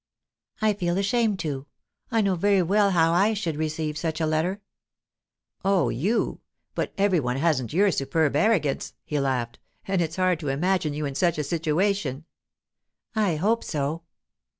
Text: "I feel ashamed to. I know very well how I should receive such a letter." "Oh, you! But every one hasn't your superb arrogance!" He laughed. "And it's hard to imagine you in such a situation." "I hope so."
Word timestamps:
"I 0.63 0.73
feel 0.73 0.97
ashamed 0.97 1.37
to. 1.41 1.67
I 2.09 2.21
know 2.21 2.33
very 2.33 2.63
well 2.63 2.89
how 2.89 3.13
I 3.13 3.35
should 3.35 3.55
receive 3.55 3.99
such 3.99 4.19
a 4.19 4.25
letter." 4.25 4.59
"Oh, 5.63 5.89
you! 5.89 6.41
But 6.73 6.91
every 6.97 7.19
one 7.19 7.37
hasn't 7.37 7.71
your 7.71 7.91
superb 7.91 8.35
arrogance!" 8.35 8.95
He 9.05 9.19
laughed. 9.19 9.59
"And 9.87 10.01
it's 10.01 10.15
hard 10.15 10.39
to 10.39 10.47
imagine 10.47 10.95
you 10.95 11.05
in 11.05 11.13
such 11.13 11.37
a 11.37 11.43
situation." 11.43 12.25
"I 13.15 13.35
hope 13.35 13.63
so." 13.63 14.01